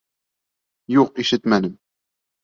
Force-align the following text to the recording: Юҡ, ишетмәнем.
Юҡ, 0.93 1.11
ишетмәнем. 1.23 1.75